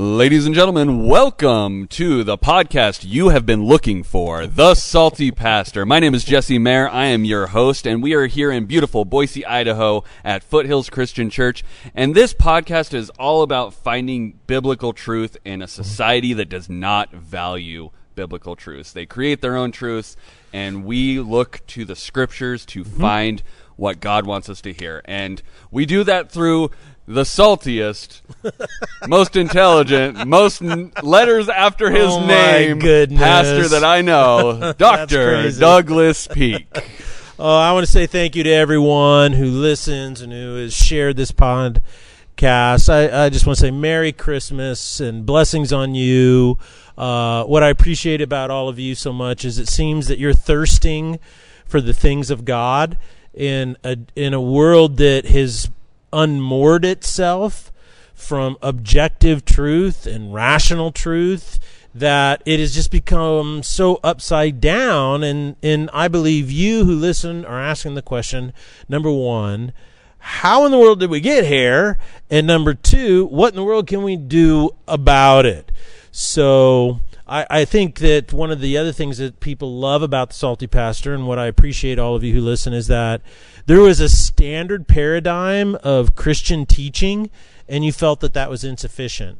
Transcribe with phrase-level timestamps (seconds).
[0.00, 5.84] Ladies and gentlemen, welcome to the podcast you have been looking for, The Salty Pastor.
[5.84, 6.88] My name is Jesse Mayer.
[6.88, 11.30] I am your host, and we are here in beautiful Boise, Idaho at Foothills Christian
[11.30, 11.64] Church.
[11.96, 17.10] And this podcast is all about finding biblical truth in a society that does not
[17.12, 18.92] value biblical truths.
[18.92, 20.16] They create their own truths,
[20.52, 23.00] and we look to the scriptures to mm-hmm.
[23.00, 23.42] find
[23.74, 25.02] what God wants us to hear.
[25.06, 26.70] And we do that through
[27.08, 28.20] the saltiest,
[29.08, 35.50] most intelligent, most n- letters after his Oh name pastor that I know, Dr.
[35.52, 36.66] Douglas Peak.
[37.40, 41.16] Oh, I want to say thank you to everyone who listens and who has shared
[41.16, 42.88] this podcast.
[42.88, 46.58] I, I just want to say Merry Christmas and blessings on you.
[46.96, 50.32] Uh, what I appreciate about all of you so much is it seems that you're
[50.32, 51.20] thirsting
[51.64, 52.98] for the things of God
[53.32, 55.70] in a in a world that has
[56.12, 57.72] unmoored itself
[58.14, 61.58] from objective truth and rational truth
[61.94, 65.22] that it has just become so upside down.
[65.22, 68.52] And and I believe you who listen are asking the question
[68.88, 69.72] number 1
[70.20, 71.96] how in the world did we get here?
[72.28, 75.70] And number 2 what in the world can we do about it?
[76.10, 80.34] So I, I think that one of the other things that people love about the
[80.34, 83.20] Salty Pastor, and what I appreciate all of you who listen, is that
[83.66, 87.30] there was a standard paradigm of Christian teaching,
[87.68, 89.38] and you felt that that was insufficient.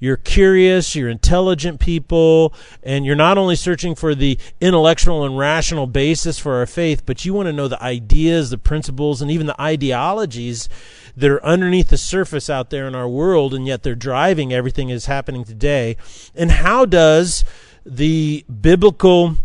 [0.00, 5.86] You're curious, you're intelligent people, and you're not only searching for the intellectual and rational
[5.86, 9.46] basis for our faith, but you want to know the ideas, the principles, and even
[9.46, 10.68] the ideologies
[11.16, 14.88] that are underneath the surface out there in our world, and yet they're driving everything
[14.88, 15.96] that's happening today.
[16.34, 17.44] And how does
[17.84, 19.36] the biblical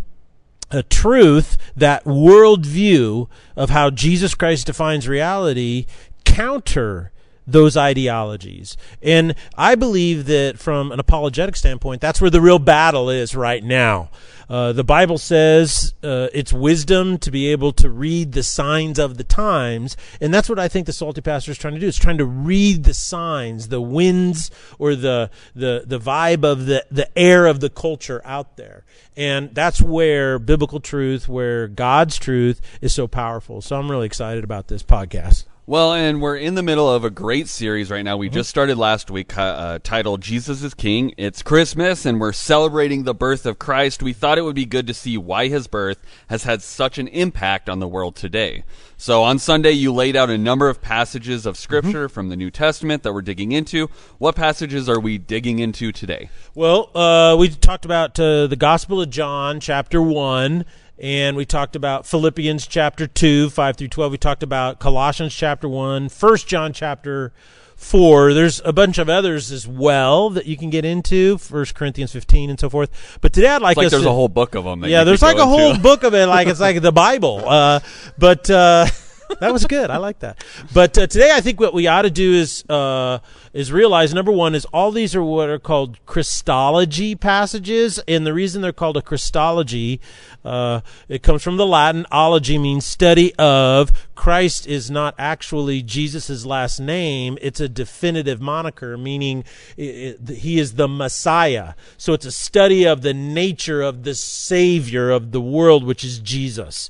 [0.73, 5.85] a truth, that worldview of how Jesus Christ defines reality,
[6.25, 7.11] counter
[7.45, 8.77] those ideologies.
[9.01, 13.63] And I believe that from an apologetic standpoint, that's where the real battle is right
[13.63, 14.09] now.
[14.49, 19.17] Uh, the Bible says uh, it's wisdom to be able to read the signs of
[19.17, 21.87] the times, and that's what I think the salty pastor is trying to do.
[21.87, 26.85] It's trying to read the signs, the winds, or the the the vibe of the
[26.91, 32.59] the air of the culture out there, and that's where biblical truth, where God's truth
[32.81, 33.61] is so powerful.
[33.61, 35.45] So I'm really excited about this podcast.
[35.65, 38.17] Well, and we're in the middle of a great series right now.
[38.17, 38.33] We Mm-hmm.
[38.33, 43.13] just started last week, uh, titled "Jesus is King." It's Christmas, and we're celebrating the
[43.13, 44.03] birth of Christ.
[44.03, 47.07] We thought it would be good to see why His birth has had such an
[47.07, 48.65] impact on the world today.
[48.97, 52.13] So on Sunday, you laid out a number of passages of Scripture Mm-hmm.
[52.13, 53.89] from the New Testament that we're digging into.
[54.17, 56.29] What passages are we digging into today?
[56.55, 60.65] Well, uh, we talked about uh, the Gospel of John, chapter 1,
[60.99, 64.11] and we talked about Philippians chapter 2, 5 through 12.
[64.11, 67.33] We talked about Colossians chapter 1, 1 John chapter
[67.75, 68.33] 4.
[68.33, 72.49] There's a bunch of others as well that you can get into, 1 Corinthians 15
[72.49, 73.17] and so forth.
[73.21, 74.85] But today I'd like It's like there's to, a whole book of them.
[74.85, 77.43] Yeah, there's like a whole book of it, like it's like the Bible.
[77.53, 77.79] Uh,
[78.17, 78.87] but uh,
[79.39, 79.89] that was good.
[79.89, 80.43] I like that.
[80.73, 83.19] But uh, today, I think what we ought to do is uh,
[83.53, 88.33] is realize number one is all these are what are called Christology passages, and the
[88.33, 90.01] reason they're called a Christology,
[90.43, 93.91] uh, it comes from the Latin ology means study of.
[94.15, 99.43] Christ is not actually Jesus' last name; it's a definitive moniker, meaning
[99.77, 101.73] i i he is the Messiah.
[101.97, 106.19] So it's a study of the nature of the Savior of the world, which is
[106.19, 106.89] Jesus.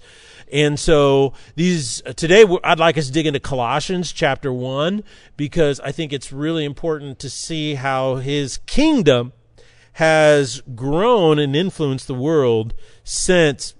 [0.53, 5.03] And so these uh, today I'd like us to dig into Colossians chapter 1
[5.35, 9.33] because I think it's really important to see how his kingdom
[9.93, 13.73] has grown and influenced the world since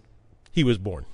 [0.52, 1.06] he was born.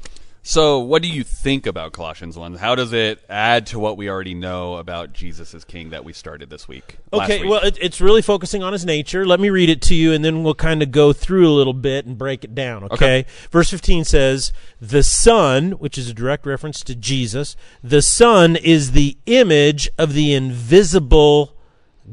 [0.50, 2.56] So, what do you think about Colossians 1?
[2.56, 6.12] How does it add to what we already know about Jesus as King that we
[6.12, 6.98] started this week?
[7.14, 7.52] Okay, week?
[7.52, 9.28] well, it, it's really focusing on his nature.
[9.28, 11.76] Let me read it to you, and then we'll kind of go through a little
[11.76, 12.86] bit and break it down.
[12.86, 12.94] Okay?
[12.96, 13.26] Okay.
[13.52, 14.52] Verse 15 says,
[14.82, 20.14] The Son, which is a direct reference to Jesus, the Son is the image of
[20.14, 21.56] the invisible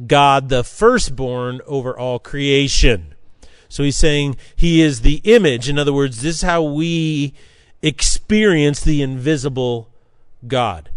[0.06, 3.14] God, the firstborn over all creation.
[3.70, 5.70] So he's saying he is the image.
[5.70, 7.32] In other words, this is how we
[7.86, 9.88] experience the invisible
[10.46, 10.90] God.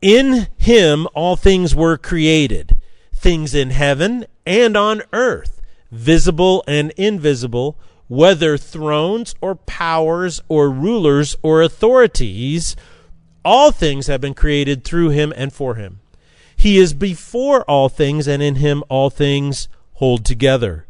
[0.00, 2.76] In him all things were created,
[3.14, 5.60] things in heaven and on earth,
[5.90, 7.76] visible and invisible,
[8.08, 12.74] whether thrones or powers or rulers or authorities,
[13.44, 16.00] all things have been created through him and for him.
[16.56, 20.86] He is before all things, and in him all things hold together.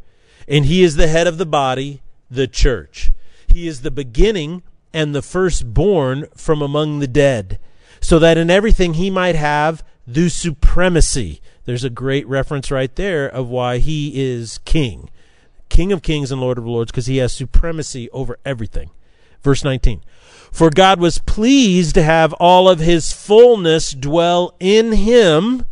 [0.47, 3.11] And he is the head of the body, the church.
[3.47, 4.63] He is the beginning
[4.93, 7.59] and the firstborn from among the dead,
[7.99, 11.41] so that in everything he might have the supremacy.
[11.65, 15.09] there's a great reference right there of why he is king,
[15.69, 18.89] king of kings and lord of lords, because he has supremacy over everything.
[19.41, 20.01] Verse 19.
[20.51, 25.65] For God was pleased to have all of his fullness dwell in him,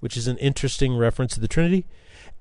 [0.00, 1.84] which is an interesting reference to the Trinity,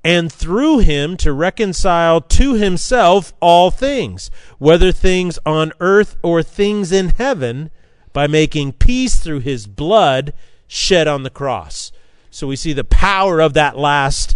[0.03, 6.92] and through him to reconcile to himself all things, whether things on earth or things
[6.92, 7.69] in heaven,
[8.13, 10.33] by making peace through his blood
[10.68, 11.92] shed on the cross.
[12.30, 14.36] So we see the power of that last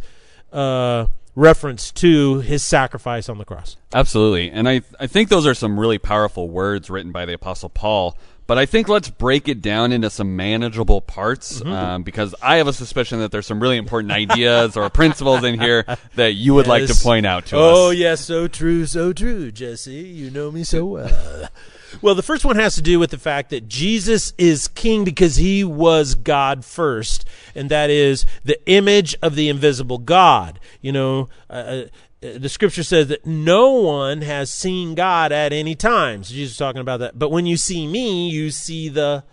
[0.51, 3.77] uh, reference to his sacrifice on the cross.
[3.93, 4.49] Absolutely.
[4.51, 8.17] And I, I think those are some really powerful words written by the Apostle Paul.
[8.47, 11.71] But I think let's break it down into some manageable parts Mm-hmm.
[11.71, 15.59] um, because I have a suspicion that there's some really important ideas or principles in
[15.59, 17.77] here that you would like to point out to oh, us.
[17.77, 19.93] Oh, yes, so true, so true, Jesse.
[19.93, 21.49] You know me so well.
[22.01, 25.37] well, the first one has to do with the fact that Jesus is king because
[25.37, 30.59] he was God first, and that is the image of the invisible God.
[30.81, 31.83] You know, uh, uh,
[32.23, 36.23] Uh, the scripture says that no one has seen God at any time.
[36.23, 37.17] So Jesus is talking about that.
[37.17, 39.23] But when you see me, you see the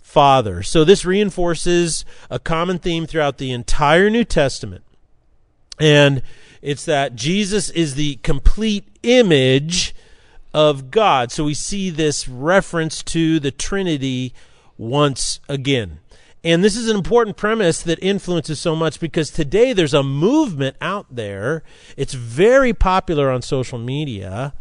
[0.00, 0.62] Father.
[0.62, 4.84] So this reinforces a common theme throughout the entire New Testament.
[5.80, 6.22] And
[6.60, 9.94] it's that Jesus is the complete image
[10.52, 11.32] of God.
[11.32, 14.34] So we see this reference to the Trinity
[14.76, 16.00] once again.
[16.44, 20.76] And this is an important premise that influences so much because today there's a movement
[20.80, 21.62] out there.
[21.96, 24.52] It's very popular on social media,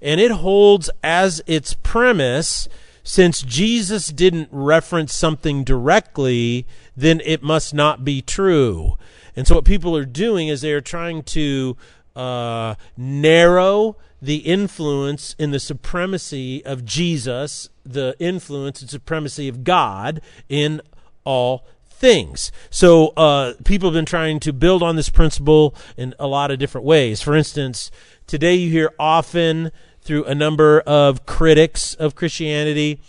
[0.00, 2.68] and it holds as its premise
[3.02, 6.66] since Jesus didn't reference something directly,
[6.96, 8.96] then it must not be true.
[9.36, 11.76] And so what people are doing is they are trying to
[12.16, 20.22] uh, narrow the influence in the supremacy of Jesus, the influence and supremacy of God
[20.48, 20.80] in
[21.24, 22.52] all things.
[22.70, 26.58] So uh, people have been trying to build on this principle in a lot of
[26.58, 27.22] different ways.
[27.22, 27.90] For instance,
[28.26, 29.70] today you hear often
[30.02, 33.00] through a number of critics of Christianity,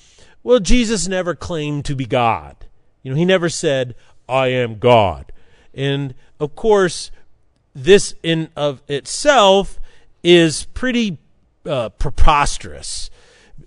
[0.44, 2.56] well, Jesus never claimed to be God.
[3.04, 3.96] You know, he never said,
[4.30, 5.32] I am God.
[5.74, 7.12] And of course,
[7.74, 9.80] this in of itself
[10.24, 11.18] is pretty
[11.66, 13.10] uh, preposterous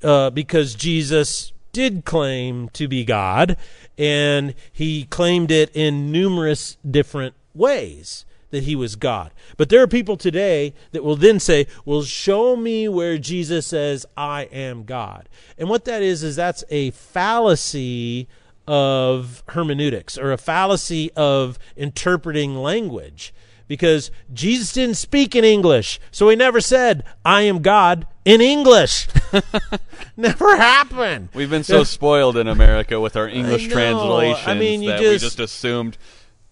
[0.02, 3.56] uh, because Jesus did claim to be God,
[3.98, 9.32] and he claimed it in numerous different ways that he was God.
[9.56, 14.06] But there are people today that will then say, Well, show me where Jesus says,
[14.16, 15.28] I am God.
[15.58, 18.28] And what that is, is that's a fallacy
[18.66, 23.34] of hermeneutics or a fallacy of interpreting language
[23.68, 26.00] because Jesus didn't speak in English.
[26.10, 29.08] So he never said, I am God in English.
[30.16, 31.28] never happened.
[31.34, 33.72] We've been so spoiled in America with our English know.
[33.74, 35.96] translations I mean, you that just- we just assumed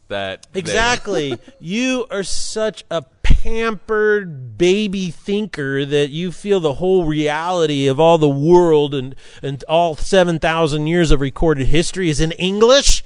[0.08, 1.36] that Exactly.
[1.60, 8.18] you are such a pampered baby thinker that you feel the whole reality of all
[8.18, 13.04] the world and, and all 7,000 years of recorded history is in English.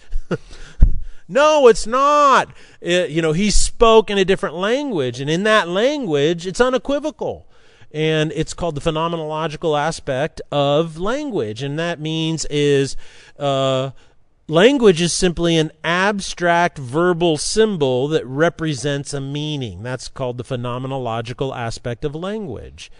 [1.31, 2.49] No, it's not.
[2.81, 7.47] It- you know, he spoke in a different language, and in that language, it's unequivocal.
[7.93, 11.63] And it's called the phenomenological aspect of language.
[11.63, 12.97] And that means is
[13.37, 13.91] uh,
[14.51, 19.85] Language is simply an abstract verbal symbol that represents a meaning.
[19.85, 22.91] That's called the phenomenological aspect of language.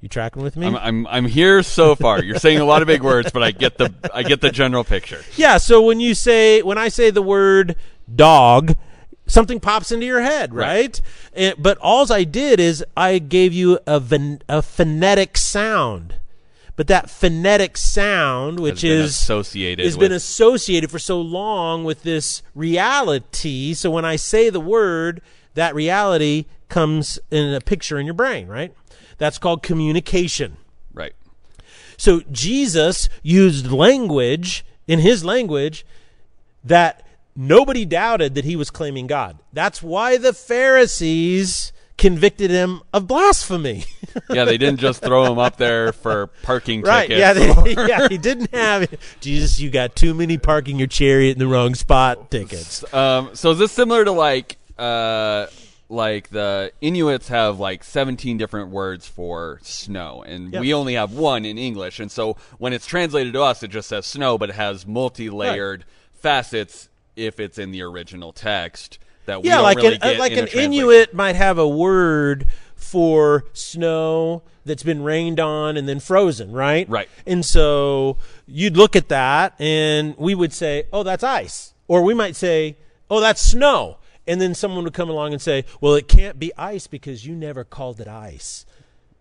[0.00, 0.66] You tracking with me?
[0.68, 2.22] I'm, I'm I'm here so far.
[2.22, 4.84] You're saying a lot of big words, but I get the I get the general
[4.84, 5.22] picture.
[5.36, 7.74] yeah, so when you say when I say the word
[8.14, 8.76] dog,
[9.26, 11.00] something pops into your head, Right.
[11.36, 11.54] right?
[11.58, 16.14] But alls I did is I gave you a, ven- a phonetic sound.
[16.76, 22.04] But that phonetic sound, which is associated has with been associated for so long with
[22.04, 23.74] this reality.
[23.74, 25.20] So when I say the word,
[25.54, 28.72] that reality comes in a picture in your brain, right?
[29.18, 30.56] That's called communication.
[30.92, 31.14] right.
[31.96, 35.84] So Jesus used language in his language
[36.64, 39.38] that nobody doubted that he was claiming God.
[39.52, 43.84] That's why the Pharisees convicted him of blasphemy.
[44.30, 47.08] Yeah, they didn't just throw him up there for parking right.
[47.08, 47.20] tickets.
[47.20, 51.38] Yeah, they, yeah, he didn't have Jesus, you got too many parking your chariot in
[51.38, 52.82] the wrong spot tickets.
[52.92, 55.46] Um, so is this similar to like uh,
[55.88, 60.60] like the Inuits have like 17 different words for snow, and Yep.
[60.60, 63.88] we only have one in English, and so when it's translated to us, it just
[63.88, 69.48] says snow, but it has multi-layered facets if it's in the original text that we
[69.48, 70.48] yeah, don't like really an uh, like in an.
[70.54, 76.88] Inuit might have a word for snow that's been rained on and then frozen, right?
[76.88, 77.08] Right.
[77.26, 82.14] And so you'd look at that and we would say, "Oh, that's ice," or we
[82.14, 82.76] might say,
[83.10, 83.98] oh, that's snow.
[84.28, 87.34] And then someone would come along and say, well, it can't be ice because you
[87.34, 88.66] never called it ice.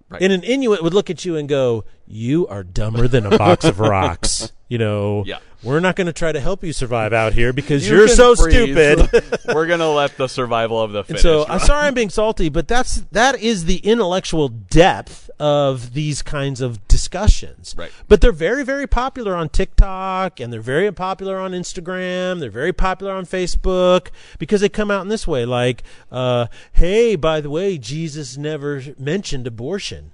[0.09, 0.21] Right.
[0.21, 3.65] And an Inuit would look at you and go, "You are dumber than a box
[3.65, 5.37] of rocks." You know, Yeah.
[5.63, 8.35] we're not going to try to help you survive out here because You are so
[8.35, 8.53] freeze.
[8.53, 9.39] stupid.
[9.55, 11.23] We're gonna let the survival of the fittest.
[11.23, 16.21] so I'm sorry I'm being salty, but that's that is the intellectual depth of these
[16.21, 17.75] kinds of discussions.
[17.77, 17.91] Right.
[18.09, 22.41] But they're very, very popular on TikTok and they're very popular on Instagram.
[22.41, 24.07] They're very popular on Facebook
[24.39, 28.83] because they come out in this way, like, uh, "Hey, by the way, Jesus never
[28.99, 30.11] mentioned abortion."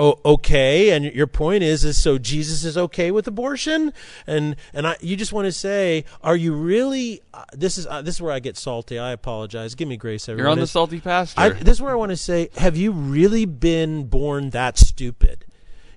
[0.00, 0.92] Oh, okay.
[0.92, 3.92] And your point is, is so Jesus is okay with abortion,
[4.26, 7.20] and and I, you just want to say, are you really?
[7.34, 8.98] Uh, this is uh, this is where I get salty.
[8.98, 9.74] I apologize.
[9.74, 10.44] Give me grace, everyone.
[10.44, 11.38] You're on the salty pastor.
[11.38, 15.44] I, this is where I want to say, have you really been born that stupid?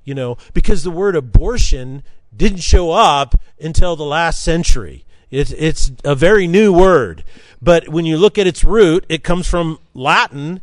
[0.04, 2.04] You know, because the word abortion
[2.36, 5.06] didn't show up until the last century.
[5.32, 7.24] It's it's a very new word,
[7.62, 10.60] but when you look at its root, it comes from Latin.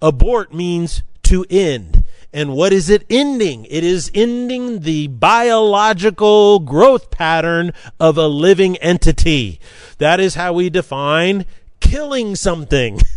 [0.00, 1.97] Abort means to end.
[2.32, 3.64] And what is it ending?
[3.66, 9.60] It is ending the biological growth pattern of a living entity.
[9.98, 11.46] That is how we define
[11.80, 13.00] killing something.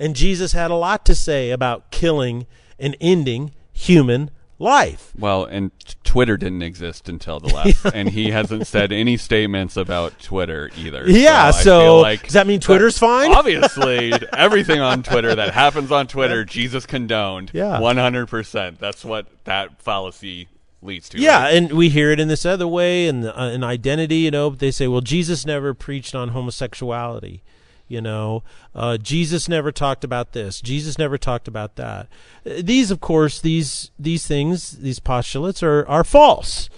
[0.00, 2.46] And Jesus had a lot to say about killing
[2.78, 5.12] and ending human life.
[5.18, 9.76] well, and t- Twitter didn't exist until the last, and he hasn't said any statements
[9.76, 11.08] about Twitter either.
[11.08, 13.32] Yeah, so feel like does that mean Twitter's fine?
[13.32, 17.50] Obviously, everything on Twitter that happens on Twitter, Jesus condoned.
[17.54, 17.78] Yeah.
[17.80, 18.78] one hundred percent.
[18.78, 20.48] That's what that fallacy
[20.82, 21.18] leads to.
[21.20, 21.54] Yeah, right?
[21.54, 24.16] and we hear it in this other way, and uh, in identity.
[24.16, 27.42] You know, they say, "Well, Jesus never preached on homosexuality."
[27.88, 28.42] You know,
[28.74, 30.60] uh, Jesus never talked about this.
[30.60, 32.06] Jesus never talked about that.
[32.46, 36.68] Uh, These, of course, these these things, these postulates are are false,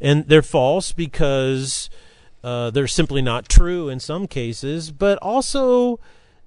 [0.00, 1.88] and they're false because
[2.42, 6.00] uh, they're simply not true in some cases, but also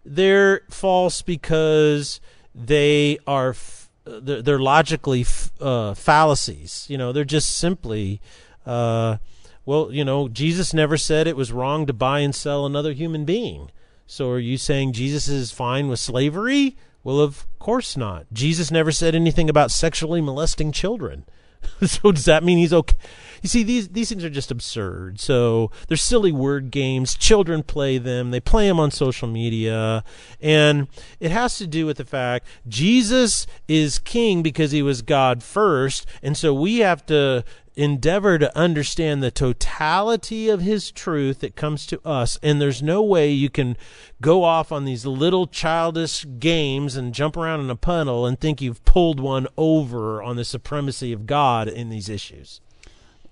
[0.05, 2.19] they're false because
[2.53, 6.85] they are f- they're, they're logically f- uh, fallacies.
[6.89, 8.21] You know, they're just simply.
[8.65, 9.17] Uh,
[9.65, 13.23] well, you know, Jesus never said it was wrong to buy and sell another human
[13.23, 13.69] being.
[14.11, 16.75] So are you saying Jesus is fine with slavery?
[17.03, 18.25] Well, of course not.
[18.33, 21.25] Jesus never said anything about sexually molesting children.
[21.85, 22.97] so does that mean he's okay?
[23.43, 25.19] You see, these these things are just absurd.
[25.19, 27.13] So they're silly word games.
[27.13, 28.31] Children play them.
[28.31, 30.03] They play them on social media,
[30.41, 30.87] and
[31.19, 36.07] it has to do with the fact Jesus is king because he was God first,
[36.23, 37.43] and so we have to
[37.79, 43.01] endeavor to understand the totality of his truth that comes to us and there's no
[43.01, 43.77] way you can
[44.21, 48.61] go off on these little childish games and jump around in a puddle and think
[48.61, 52.59] you've pulled one over on the supremacy of God in these issues.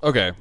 [0.02, 0.32] Okay.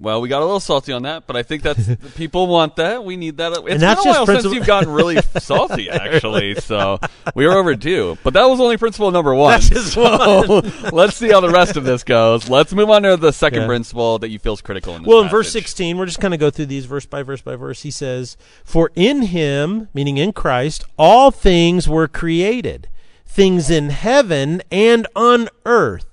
[0.00, 3.02] Well, we got a little salty on that, but I think that's people want that.
[3.04, 3.52] We need that.
[3.66, 6.54] It's that's been a while principle- since you've gotten really salty, actually.
[6.54, 7.00] So
[7.34, 8.16] we were overdue.
[8.22, 9.60] But that was only principle number one.
[9.60, 10.02] So
[10.92, 12.48] let's see how the rest of this goes.
[12.48, 13.66] Let's move on to the second Yeah.
[13.66, 16.30] principle that you feel is critical in this Well, in verse 16, we're just going
[16.32, 17.82] to go through these verse by verse by verse.
[17.82, 22.88] He says, For in him, meaning in Christ, all things were created,
[23.26, 26.04] things in heaven and on earth.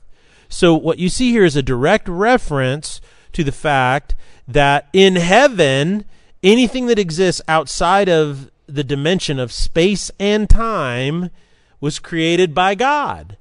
[0.50, 3.01] So what you see here is a direct reference
[3.36, 4.15] to the fact
[4.48, 6.06] that in heaven,
[6.42, 11.30] anything that exists outside of the dimension of space and time
[11.82, 13.38] was created by God,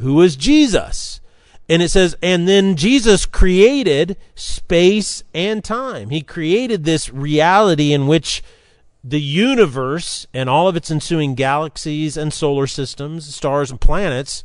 [0.00, 1.20] who is Jesus.
[1.68, 6.08] And it says, and then Jesus created space and time.
[6.08, 8.42] He created this reality in which
[9.02, 14.42] the universe and all of its ensuing galaxies and solar systems, stars and planets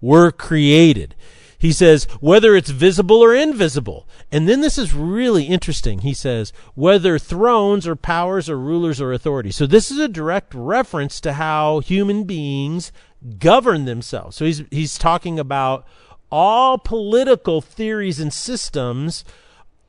[0.00, 1.14] were created.
[1.60, 4.08] He says, whether it's visible or invisible.
[4.32, 5.98] And then this is really interesting.
[5.98, 9.56] He says, whether thrones or powers or rulers or authorities.
[9.56, 12.92] So this is a direct reference to how human beings
[13.38, 14.36] govern themselves.
[14.36, 15.86] So he's, he's talking about
[16.32, 19.22] all political theories and systems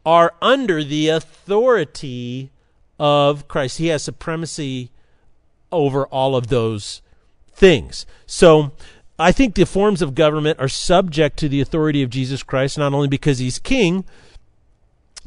[0.06, 2.52] are under the authority
[3.00, 3.78] of Christ.
[3.78, 4.92] He has supremacy
[5.72, 7.02] over all of those
[7.54, 8.06] things.
[8.26, 8.74] So
[9.20, 12.94] I think the forms of government are subject to the authority of Jesus Christ, not
[12.94, 14.04] only because he's king,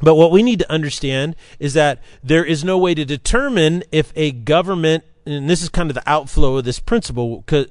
[0.01, 4.11] but what we need to understand is that there is no way to determine if
[4.15, 7.67] a government, and this is kind of the outflow of this principle, because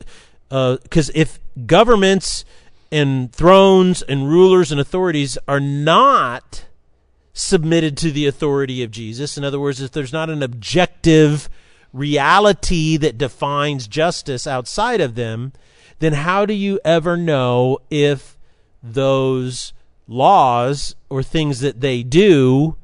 [0.50, 0.76] uh,
[1.14, 2.44] if governments
[2.90, 6.64] and thrones and rulers and authorities are not
[7.34, 11.50] submitted to the authority of Jesus, in other words, if there's not an objective
[11.92, 15.52] reality that defines justice outside of them,
[15.98, 18.38] then how do you ever know if
[18.82, 19.72] those
[20.06, 22.76] laws or things that they do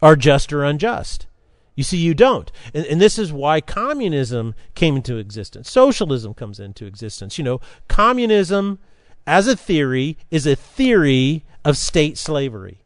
[0.00, 1.26] are just or unjust?
[1.74, 2.50] You see, you don't.
[2.74, 5.70] And, and this is why communism came into existence.
[5.70, 7.38] Socialism comes into existence.
[7.38, 8.80] You know, communism
[9.28, 12.78] as a theory is a theory of state slavery.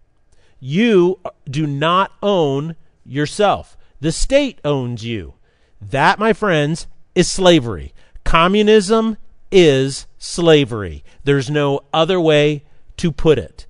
[0.60, 5.34] You do not own yourself, the state owns you.
[5.80, 7.94] That, my friends, is slavery.
[8.24, 9.16] Communism
[9.52, 11.04] is slavery.
[11.24, 12.64] There's no other way
[12.96, 13.66] to put it.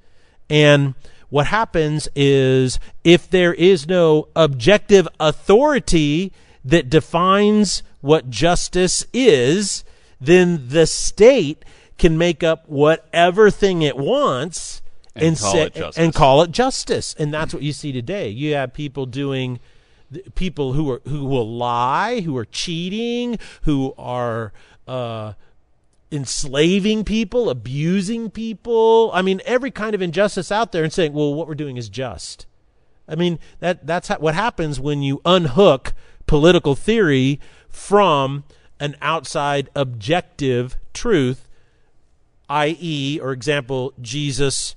[0.49, 0.95] And
[1.29, 6.33] what happens is if there is no objective authority
[6.65, 9.85] that defines what justice is,
[10.21, 11.65] then the state
[11.99, 14.83] can make up whatever thing it wants
[15.15, 15.99] And and, call say- it justice.
[16.05, 17.15] and call it justice.
[17.19, 18.29] And that's what you see today.
[18.29, 19.61] You have people doing
[20.35, 24.53] people who are who will lie, who are cheating, who are
[24.87, 25.33] uh,
[26.13, 29.11] enslaving people, abusing people.
[29.15, 31.89] I mean, every kind of injustice out there, and saying, "Well, what we're doing is
[31.89, 32.47] just."
[33.09, 35.95] I mean, that that's how, what happens when you unhook
[36.27, 38.45] political theory from
[38.79, 41.49] an outside objective truth,
[42.49, 44.75] i.e., or example, Jesus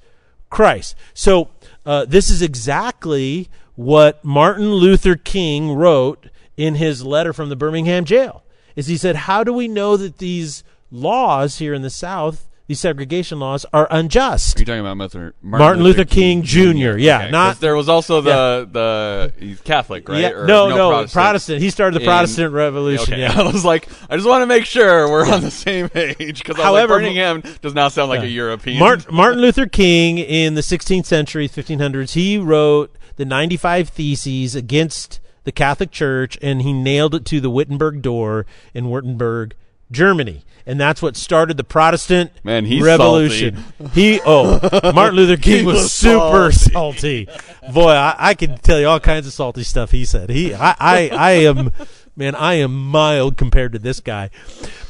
[0.49, 0.95] Christ.
[1.13, 1.49] So
[1.85, 8.05] uh, this is exactly what Martin Luther King wrote in his letter from the Birmingham
[8.05, 8.43] jail.
[8.75, 12.79] Is he said, "How do we know that these laws here in the South, these
[12.79, 17.31] segregation laws, are unjust?" Are you talking about Martin, Martin Luther King Jr., yeah, Okay,
[17.31, 20.21] not- there was also the the he's Catholic, right?
[20.21, 21.13] Yeah, Or no, no, Protestant.
[21.23, 21.61] Protestant.
[21.61, 23.13] He started the in- Protestant Revolution.
[23.13, 23.39] Okay, Yeah.
[23.39, 26.57] I was like, I just want to make sure we're on the same page because
[26.57, 28.79] However, Birmingham does not sound like a European.
[28.79, 35.19] Mart- Martin Luther King in the 16th century, 1500s, he wrote the 95 Theses against
[35.43, 39.53] the Catholic Church, and he nailed it to the Wittenberg door in Wittenberg,
[39.91, 40.43] Germany.
[40.67, 43.63] And that's what started the Protestant Man, he's Revolution.
[43.93, 44.59] He oh,
[44.95, 47.27] Martin Luther King was, was super salty.
[47.71, 50.29] Boy, I, I can tell you all kinds of salty stuff he said.
[50.29, 51.71] He, I, I, I am,
[52.15, 54.31] man, I am mild compared to this guy.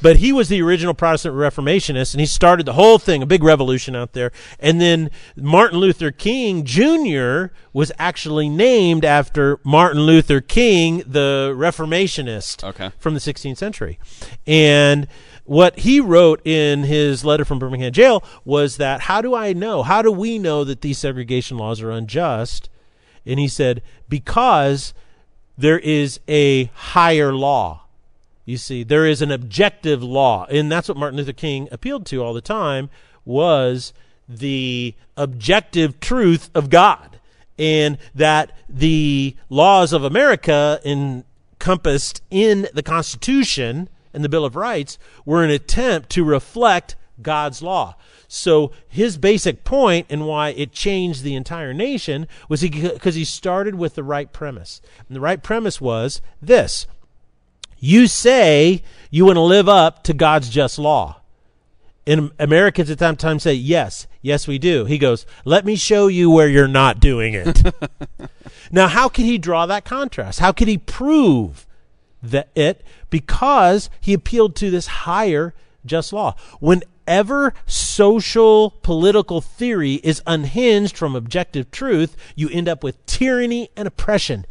[0.01, 3.43] But he was the original Protestant Reformationist, and he started the whole thing, a big
[3.43, 4.31] revolution out there.
[4.59, 7.47] And then Martin Luther King Jr.
[7.73, 12.91] was actually named after Martin Luther King, the Reformationist Okay.
[12.97, 13.99] from the 16th century.
[14.47, 15.07] And
[15.45, 19.84] what he wrote in his letter from Birmingham jail was that how do I know?
[19.84, 22.69] How do we know that these segregation laws are unjust?
[23.25, 24.93] And he said, because
[25.58, 27.84] there is a higher law.
[28.45, 32.23] You see, there is an objective law, and that's what Martin Luther King appealed to
[32.23, 32.89] all the time
[33.23, 33.91] was
[34.29, 37.19] the objective truth of God,
[37.58, 44.97] and that the laws of America encompassed in the Constitution and the Bill of Rights
[45.25, 47.95] were an attempt to reflect God's law.
[48.28, 53.75] So his basic point and why it changed the entire nation was because he started
[53.75, 54.82] with the right premise.
[55.08, 56.88] And the right premise was this
[57.78, 61.21] you say you want to live up to God's just law.
[62.08, 64.86] And Americans at that time say, yes, yes, we do.
[64.86, 67.63] He goes, let me show you where you're not doing it.
[68.71, 70.39] now, how could he draw that contrast?
[70.39, 71.64] How could he prove
[72.31, 72.83] that it?
[73.09, 75.53] Because he appealed to this higher
[75.85, 76.35] just law.
[76.59, 83.88] Whenever social political theory is unhinged from objective truth, you end up with tyranny and
[83.88, 84.45] oppression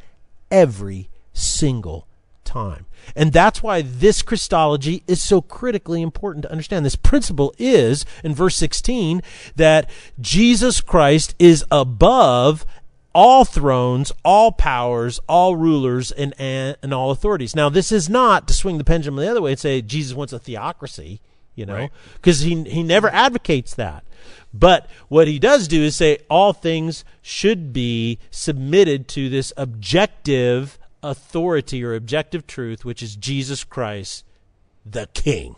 [0.50, 2.06] every single
[2.44, 2.86] time.
[3.16, 6.86] And that's why this Christology is so critically important to understand.
[6.86, 9.22] This principle is, in verse 16,
[9.56, 12.64] that Jesus Christ is above
[13.14, 17.54] all thrones, all powers, all rulers, and, and, and all authorities.
[17.54, 20.32] Now, this is not to swing the pendulum the other way and say Jesus wants
[20.32, 21.20] a theocracy,
[21.54, 21.90] you know, Right.
[22.14, 24.04] because he, he never advocates that.
[24.52, 30.78] But what he does do is say all things should be submitted to this objective
[31.02, 34.24] authority or objective truth, which is Jesus Christ,
[34.86, 35.56] the King.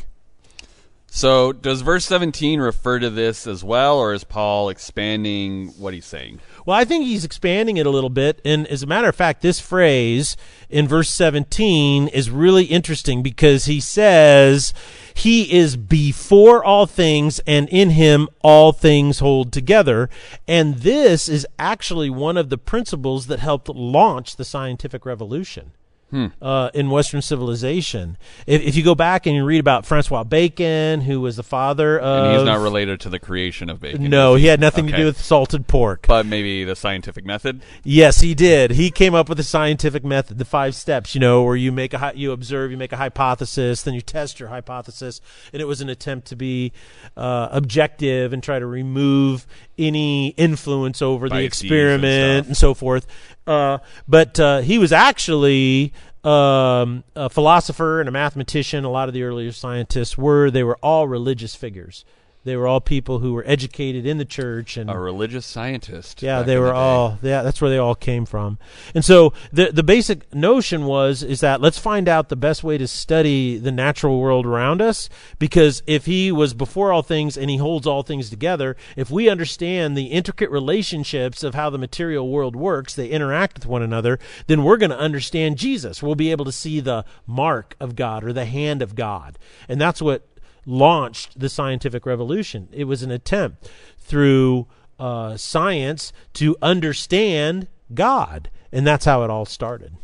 [1.16, 6.05] So, does verse 17 refer to this as well, or is Paul expanding what he's
[6.05, 6.40] saying?
[6.66, 8.38] Well, I think he's expanding it a little bit.
[8.44, 10.37] And as a matter of fact, this phrase
[10.68, 14.74] in verse 17 is really interesting because he says,
[15.14, 20.11] He is before all things, and in him all things hold together.
[20.46, 25.72] And this is actually one of the principles that helped launch the scientific revolution.
[26.12, 28.16] Uh, in Western civilization,
[28.47, 31.99] if, if you go back and you read about Francois Bacon, who was the father
[31.99, 34.09] of, And he's not related to the creation of bacon.
[34.09, 36.07] no, is he had nothing to do with salted pork.
[36.07, 37.61] But maybe the scientific method.
[37.85, 38.71] Yes, he did.
[38.71, 41.92] He came up with the scientific method, the five steps, you know, where you make
[41.92, 45.21] a you observe, you make a hypothesis, then you test your hypothesis,
[45.53, 46.73] and it was an attempt to be
[47.16, 52.49] uh, objective and try to remove any influence over the Biases and experiment stuff.
[52.49, 53.07] and so forth.
[53.46, 53.78] Uh,
[54.09, 55.92] but uh, he was actually
[56.24, 58.85] um, a philosopher and a mathematician.
[58.85, 60.50] A lot of the earlier scientists were.
[60.50, 62.04] They were all religious figures.
[62.46, 66.22] They were all people who were educated in the church and A religious scientist.
[66.22, 68.59] yeah, they were the all yeah, that's where they all came from.
[68.94, 72.78] And so the the basic notion was is that let's find out the best way
[72.78, 75.09] to study the natural world around us
[75.40, 79.28] because if he was before all things and he holds all things together, if we
[79.28, 84.18] understand the intricate relationships of how the material world works, they interact with one another,
[84.46, 86.02] then we're going to understand Jesus.
[86.02, 89.37] We'll be able to see the mark of God or the hand of God.
[89.68, 90.28] And that's what
[90.66, 92.68] launched the scientific revolution.
[92.72, 94.66] It was an attempt through
[94.98, 99.96] uh, science to understand God, and that's how it all started.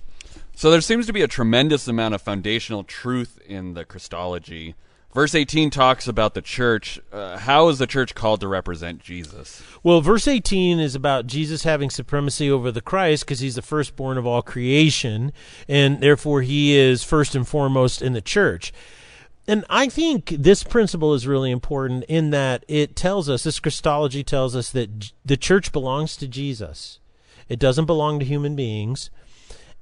[0.55, 4.75] So there seems to be a tremendous amount of foundational truth in the Christology.
[5.15, 6.99] Verse 18 talks about the church.
[7.13, 9.63] Uh, how is the church called to represent Jesus?
[9.83, 14.17] Well, verse 18 is about Jesus having supremacy over the Christ because he's the firstborn
[14.17, 15.33] of all creation,
[15.69, 18.73] and therefore he is first and foremost in the church.
[19.49, 24.23] And I think this principle is really important in that it tells us, this Christology
[24.23, 27.01] tells us that the church belongs to Jesus.
[27.49, 29.11] It doesn't belong to human beings.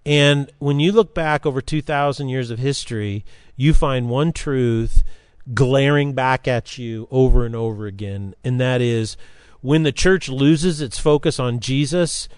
[0.07, 5.05] And when you look back over 2,000 years of history, you find one truth
[5.55, 9.17] glaring back at you over and over again, and that is
[9.61, 12.29] when the church loses its focus on Jesus,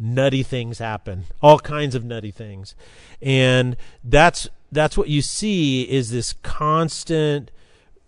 [0.00, 1.24] nutty things happen.
[1.42, 2.74] All kinds of nutty things.
[3.20, 7.50] And that's that's what you see is this constant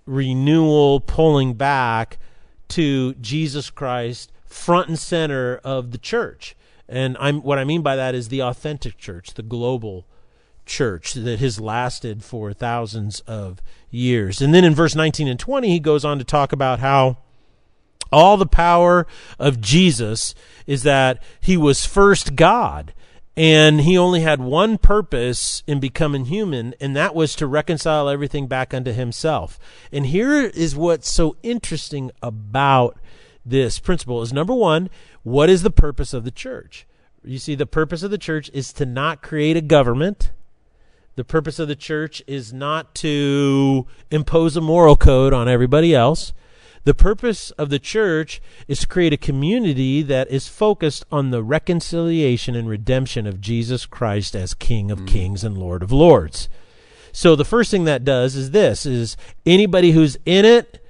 [0.07, 2.19] renewal pulling back
[2.69, 6.57] to Jesus Christ front and center of the church.
[6.89, 10.07] And I'm what I mean by that is the authentic church, the global
[10.65, 14.41] church that has lasted for thousands of years.
[14.41, 17.19] And then in verse 19 and 20 he goes on to talk about how
[18.13, 19.07] all the power
[19.39, 20.35] of Jesus
[20.67, 22.93] is that he was first God
[23.37, 28.47] and he only had one purpose in becoming human, and that was to reconcile everything
[28.47, 29.59] back unto himself.
[29.91, 32.99] And here is what's so interesting about
[33.45, 34.91] this principle is number one,
[35.23, 36.87] what is the purpose of the church?
[37.25, 40.31] You see, the purpose of the church is to not create a government.
[41.17, 46.33] The purpose of the church is not to impose a moral code on everybody else.
[46.85, 51.43] The purpose of the church is to create a community that is focused on the
[51.43, 55.07] reconciliation and redemption of Jesus Christ as King of mm.
[55.07, 56.49] Kings and Lord of Lords.
[57.13, 59.17] So the first thing that does is this is
[59.47, 60.82] anybody who's in it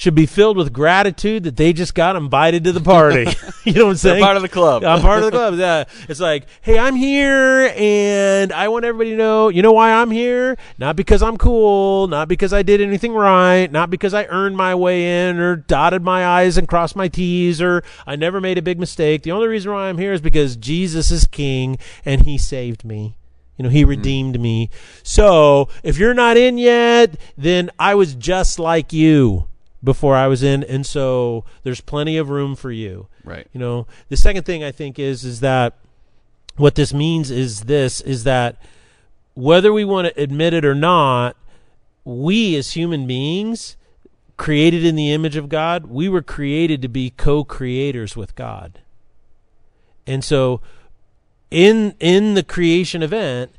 [0.00, 3.26] should be filled with gratitude that they just got invited to the party.
[3.64, 4.24] you know what I'm They're saying?
[4.24, 4.82] part of the club.
[4.82, 5.56] I'm part of the club.
[5.58, 5.84] Yeah.
[6.08, 10.10] It's like, hey, I'm here and I want everybody to know, you know why I'm
[10.10, 10.56] here?
[10.78, 14.74] Not because I'm cool, not because I did anything right, not because I earned my
[14.74, 18.62] way in or dotted my I's and crossed my T's or I never made a
[18.62, 19.22] big mistake.
[19.22, 23.18] The only reason why I'm here is because Jesus is king and he saved me.
[23.58, 23.90] You know, he mm-hmm.
[23.90, 24.70] redeemed me.
[25.02, 29.49] So if you're not in yet, then I was just like you
[29.82, 30.62] before I was in.
[30.64, 33.08] And so there's plenty of room for you.
[33.24, 33.46] Right.
[33.52, 35.78] You know, the second thing I think is is that
[36.56, 38.60] what this means is this is that
[39.34, 41.36] whether we want to admit it or not,
[42.04, 43.76] we as human beings
[44.36, 48.80] created in the image of God, we were created to be co-creators with God.
[50.06, 50.60] And so
[51.50, 53.52] in in the creation event,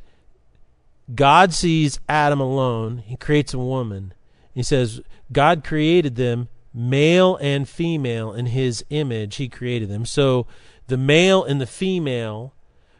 [1.14, 3.04] God sees Adam alone.
[3.06, 4.14] He creates a woman.
[4.54, 9.36] He says, God created them male and female in his image.
[9.36, 10.06] He created them.
[10.06, 10.48] So
[10.88, 12.54] the male and the female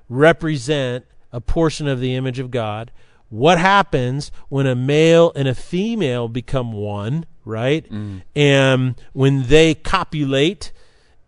[0.10, 2.92] represent a portion of the image of God.
[3.30, 7.90] What happens when a male and a female become one, right?
[7.90, 8.24] Mm.
[8.36, 10.74] And when they copulate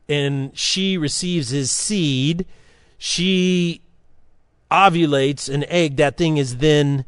[0.10, 2.46] and she receives his seed,
[2.98, 3.84] she
[4.70, 5.96] ovulates an egg.
[5.96, 7.06] That thing is then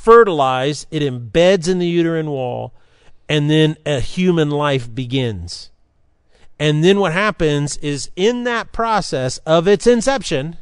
[0.00, 2.72] fertilized, it embeds in the uterine wall,
[3.28, 5.70] and then a human life begins.
[6.58, 10.56] And then what happens is in that process of its inception,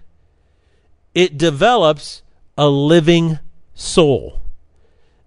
[1.15, 2.23] it develops
[2.57, 3.39] a living
[3.75, 4.41] soul.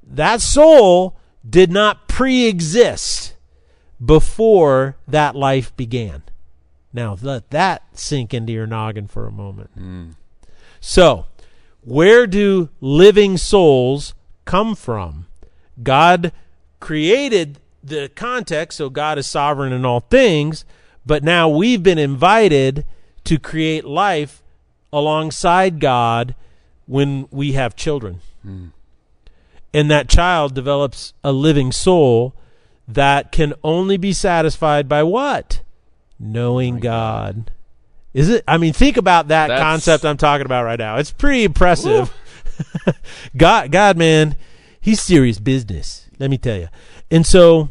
[0.03, 1.17] That soul
[1.49, 3.35] did not pre exist
[4.03, 6.23] before that life began.
[6.93, 9.69] Now, let that sink into your noggin for a moment.
[9.73, 10.09] Hmm.
[10.81, 11.27] So,
[11.81, 14.13] where do living souls
[14.45, 15.27] come from?
[15.81, 16.31] God
[16.79, 20.65] created the context, so God is sovereign in all things,
[21.05, 22.85] but now we've been invited
[23.23, 24.43] to create life
[24.93, 26.35] alongside God
[26.85, 28.21] when we have children.
[28.43, 28.67] Hmm.
[29.73, 32.35] And that child develops a living soul
[32.87, 35.61] that can only be satisfied by what?
[36.19, 37.51] Knowing God
[38.13, 38.43] Is it?
[38.47, 40.97] I mean, think about that That's- concept I'm talking about right now.
[40.97, 42.13] It's pretty impressive.
[43.37, 44.35] God, God, man,
[44.79, 46.07] he's serious business.
[46.19, 46.67] Let me tell you.
[47.09, 47.69] And so,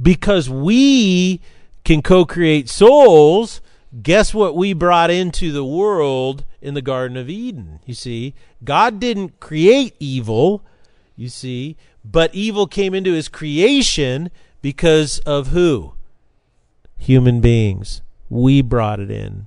[0.00, 1.40] because we
[1.84, 3.60] can co-create souls,
[4.02, 7.80] guess what we brought into the world in the Garden of Eden?
[7.86, 10.62] You see, God didn't create evil.
[11.16, 15.94] You see, but evil came into His creation because of who?
[16.98, 18.02] Human beings.
[18.28, 19.46] We brought it in.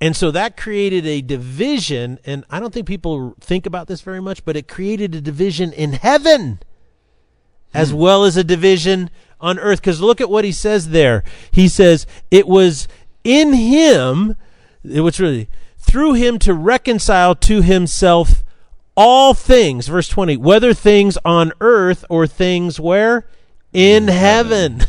[0.00, 4.20] And so that created a division, and I don't think people think about this very
[4.20, 6.60] much, but it created a division in heaven
[7.72, 7.96] as hmm.
[7.96, 9.80] well as a division on earth.
[9.80, 11.24] Because look at what he says there.
[11.50, 12.88] He says, It was
[13.22, 14.36] in him,
[14.84, 18.42] it was really through him to reconcile to himself
[18.96, 19.88] all things.
[19.88, 23.26] Verse 20, whether things on earth or things where?
[23.72, 24.84] In heaven.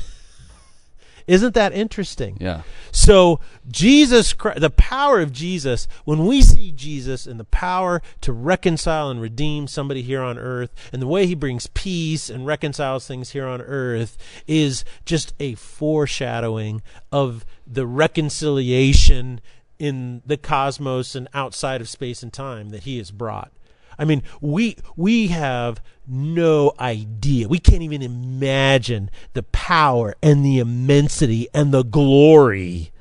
[1.28, 2.38] Isn't that interesting?
[2.40, 2.62] Yeah.
[2.92, 8.32] So Jesus Christ, the power of Jesus, when we see Jesus and the power to
[8.32, 13.08] reconcile and redeem somebody here on earth, and the way he brings peace and reconciles
[13.08, 19.42] things here on earth is just a foreshadowing of the reconciliation
[19.80, 23.52] in the cosmos and outside of space and time that he has brought.
[23.98, 27.48] I mean, we we have no idea.
[27.48, 32.92] We can't even imagine the power and the immensity and the glory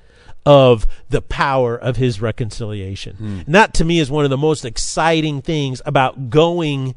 [0.46, 3.16] of the power of his reconciliation.
[3.16, 3.38] Hmm.
[3.46, 6.94] And that to me is one of the most exciting things about going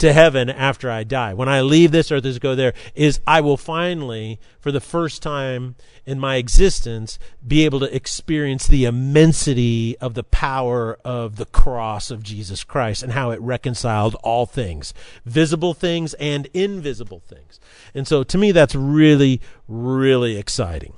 [0.00, 1.34] to heaven after I die.
[1.34, 5.22] When I leave this earth to go there, is I will finally, for the first
[5.22, 11.44] time in my existence, be able to experience the immensity of the power of the
[11.44, 14.92] cross of Jesus Christ and how it reconciled all things,
[15.24, 17.60] visible things and invisible things.
[17.94, 20.94] And so to me, that's really, really exciting.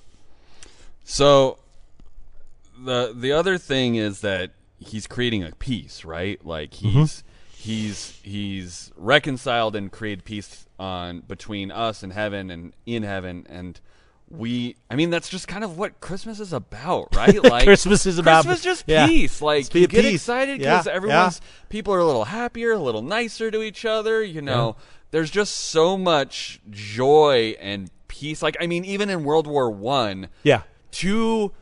[1.04, 1.58] So
[2.78, 6.44] the the other thing is that he's creating a peace, right?
[6.44, 7.00] Like mm-hmm.
[7.00, 7.24] he's
[7.62, 13.80] he's he's reconciled and created peace on between us and heaven and in heaven and
[14.28, 17.40] we I mean that's just kind of what Christmas is about, right?
[17.52, 19.06] Like Christmas is about- Christmas just yeah.
[19.06, 19.40] peace.
[19.40, 20.14] Like you get peace.
[20.22, 24.24] excited Yeah, because everyone's people are a little happier, a little nicer to each other,
[24.24, 24.74] you know.
[25.12, 28.42] There's just so much joy and peace.
[28.42, 30.62] Like I mean even in World War 1, Yeah.
[30.90, 31.52] two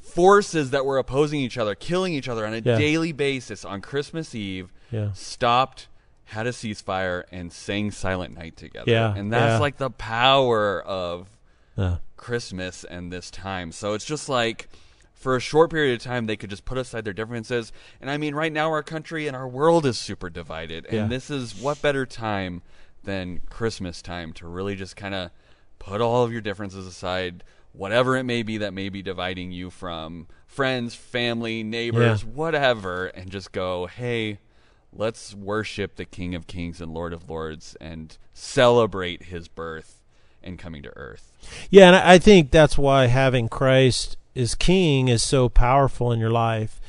[0.00, 2.76] forces that were opposing each other, killing each other on a Yeah.
[2.78, 5.12] daily basis on Christmas Eve, Yeah.
[5.12, 5.88] stopped,
[6.24, 8.90] had a ceasefire, and sang Silent Night together.
[8.90, 9.58] Yeah, And that's yeah.
[9.58, 11.28] like the power of
[11.76, 13.72] Uh, Christmas and this time.
[13.72, 14.68] So it's just like
[15.14, 17.72] for a short period of time they could just put aside their differences.
[18.00, 20.84] And I mean right now our country and our world is super divided.
[20.86, 21.06] And Yeah.
[21.06, 22.62] this is what better time
[23.04, 25.30] than Christmas time to really just kind of
[25.78, 29.70] put all of your differences aside, whatever it may be that may be dividing you
[29.70, 32.28] from friends, family, neighbors, Yeah.
[32.30, 34.38] whatever, and just go, "Hey,
[34.92, 40.00] let's worship the King of Kings and Lord of Lords and celebrate his birth
[40.42, 41.32] and coming to earth."
[41.70, 46.30] Yeah, and I think that's why having Christ as King is so powerful in your
[46.30, 46.80] life,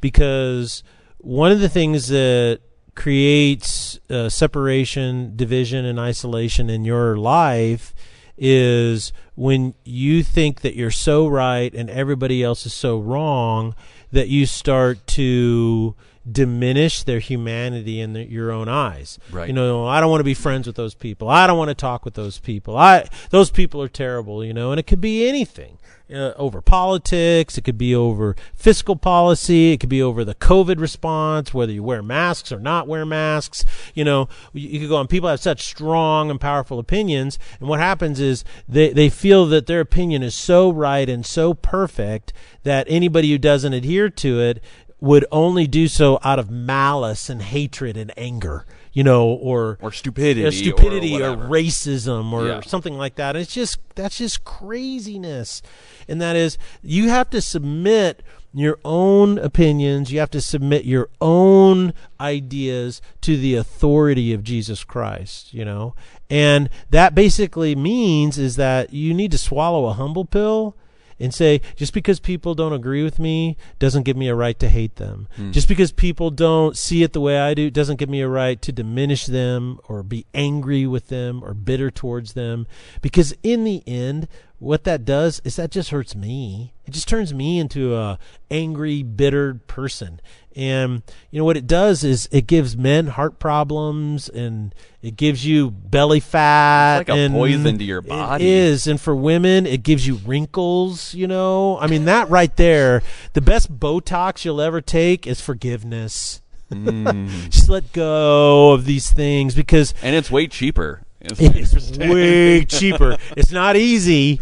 [0.00, 0.82] because
[1.18, 2.60] one of the things that
[2.94, 7.94] creates uh, separation, division, and isolation in your life
[8.36, 13.74] is when you think that you're so right and everybody else is so wrong
[14.10, 15.94] that you start to
[16.30, 19.18] diminish their humanity in the, your own eyes.
[19.30, 19.48] Right.
[19.48, 21.28] You know, I don't want to be friends with those people.
[21.28, 22.76] I don't want to talk with those people.
[22.76, 24.44] I those people are terrible.
[24.44, 25.78] You know, and it could be anything.
[26.10, 30.80] Uh, over politics, it could be over fiscal policy, it could be over the COVID
[30.80, 33.62] response, whether you wear masks or not wear masks.
[33.92, 35.06] You know, you, you could go on.
[35.06, 39.66] People have such strong and powerful opinions, and what happens is they they feel that
[39.66, 44.62] their opinion is so right and so perfect that anybody who doesn't adhere to it
[45.00, 49.92] would only do so out of malice and hatred and anger, you know, or Or
[49.92, 51.48] stupidity, or stupidity or, whatever.
[51.48, 52.60] racism or Yeah.
[52.62, 53.36] something like that.
[53.36, 55.62] It's just that's just craziness,
[56.08, 58.22] and that is you have to submit
[58.54, 60.10] your own opinions.
[60.10, 65.54] You have to submit your own ideas to the authority of Jesus Christ.
[65.54, 65.94] You know,
[66.30, 70.74] and that basically means is that you need to swallow a humble pill
[71.20, 74.68] and say just because people don't agree with me doesn't give me a right to
[74.68, 75.28] hate them.
[75.36, 75.50] Hmm.
[75.50, 78.60] Just because people don't see it the way I do doesn't give me a right
[78.62, 82.66] to diminish them or be angry with them or bitter towards them
[83.02, 84.28] because in the end
[84.58, 86.72] what that does is that just hurts me.
[86.84, 88.18] It just turns me into a
[88.50, 90.20] angry, bitter person.
[90.56, 95.46] And you know what it does is it gives men heart problems and it gives
[95.46, 97.02] you belly fat.
[97.02, 98.44] It's like a and poison to your body.
[98.44, 101.14] It is, and for women, it gives you wrinkles.
[101.14, 103.02] You know, I mean that right there.
[103.34, 106.42] The best Botox you'll ever take is forgiveness.
[106.72, 107.28] Mm.
[107.50, 111.02] Just let go of these things because and it's way cheaper.
[111.30, 113.16] It's it's way cheaper.
[113.36, 114.40] It's not easy,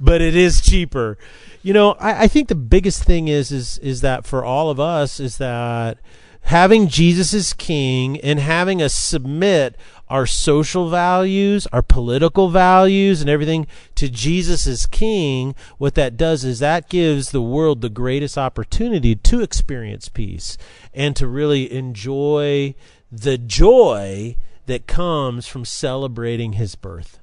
[0.00, 1.18] but it is cheaper.
[1.62, 4.78] You know, I, I think the biggest thing is is is that for all of
[4.78, 5.98] us is that
[6.42, 9.76] having Jesus as king and having us submit
[10.08, 16.44] our social values, our political values, and everything to Jesus as king, what that does
[16.44, 20.56] is that gives the world the greatest opportunity to experience peace
[20.94, 22.74] and to really enjoy
[23.10, 27.18] the joy that comes from celebrating his birth.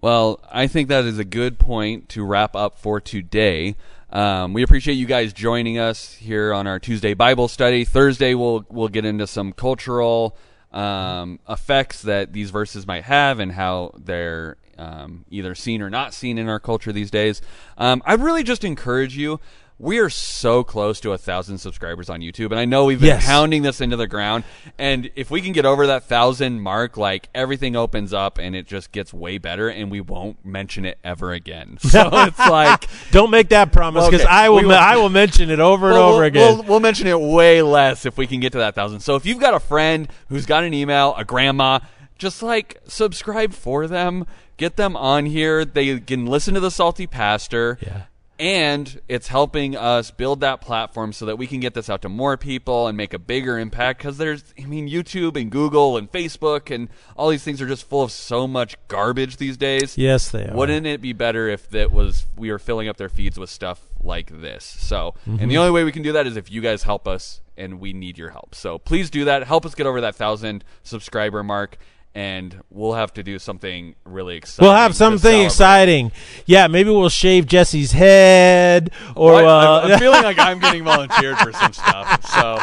[0.00, 3.76] Well, I think that is a good point to wrap up for today.
[4.10, 7.84] Um, we appreciate you guys joining us here on our Tuesday Bible study.
[7.84, 10.36] Thursday, we'll we'll get into some cultural
[10.72, 16.12] um, effects that these verses might have and how they're um, either seen or not
[16.12, 17.40] seen in our culture these days.
[17.78, 19.40] Um, I really just encourage you.
[19.76, 23.08] We are so close to a thousand subscribers on YouTube, and I know we've been
[23.08, 23.26] Yes.
[23.26, 24.44] pounding this into the ground.
[24.78, 28.68] And if we can get over that thousand mark, like everything opens up and it
[28.68, 31.78] just gets way better, and we won't mention it ever again.
[31.94, 34.62] So it's like Don't make that promise because Okay, I will.
[34.62, 36.54] will- I will mention it over and over we'll- again.
[36.58, 39.00] We'll, we'll mention it way less if we can get to that thousand.
[39.00, 41.80] So if you've got a friend who's got an email, a grandma,
[42.16, 44.24] just like subscribe for them,
[44.56, 45.64] get them on here.
[45.64, 47.76] They can listen to the Salty Pastor.
[47.82, 48.02] Yeah.
[48.38, 52.08] And it's helping us build that platform so that we can get this out to
[52.08, 53.98] more people and make a bigger impact.
[54.00, 57.88] Because there's, I mean, YouTube and Google and Facebook and all these things are just
[57.88, 59.96] full of so much garbage these days.
[59.96, 60.54] yes, they are.
[60.54, 63.80] Wouldn't it be better if that was we were filling up their feeds with stuff
[64.02, 64.64] like this?
[64.64, 65.38] So, Mm-hmm.
[65.40, 67.78] and the only way we can do that is if you guys help us, and
[67.78, 68.52] we need your help.
[68.54, 69.44] So please do that.
[69.44, 71.78] Help us get over that thousand subscriber mark,
[72.14, 74.64] and we'll have to do something really exciting.
[74.68, 76.12] We'll have something exciting.
[76.46, 80.58] Yeah, maybe we'll shave Jesse's head, or Well, I- uh, I'm, I'm feeling like I'm
[80.60, 82.24] getting volunteered for some stuff.
[82.30, 82.58] So,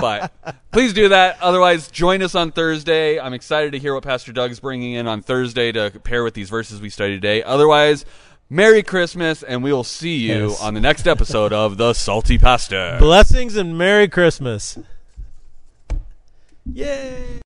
[0.00, 0.32] but
[0.72, 1.38] please do that.
[1.40, 3.18] Otherwise, join us on Thursday.
[3.20, 6.50] I'm excited to hear what Pastor Doug's bringing in on Thursday to pair with these
[6.50, 7.42] verses we studied today.
[7.44, 8.04] Otherwise,
[8.50, 10.60] Merry Christmas, and we will see you Yes.
[10.60, 12.96] on the next episode of the Salty Pastor.
[12.98, 14.78] blessings and Merry Christmas.
[16.72, 17.42] Yay!